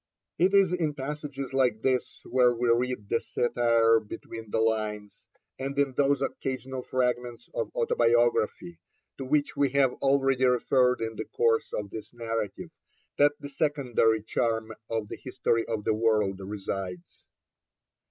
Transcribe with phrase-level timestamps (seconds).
[0.39, 5.27] It is in passages like this, where we read the satire between the lines,
[5.59, 8.79] and in those occasional fragments of autobiography
[9.19, 12.71] to which we have already referred in the course of this narrative,
[13.19, 17.23] that the secondary charm of the History of the World resides.